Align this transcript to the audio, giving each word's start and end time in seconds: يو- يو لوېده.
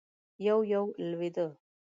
يو- 0.45 0.63
يو 0.71 0.85
لوېده. 1.09 1.47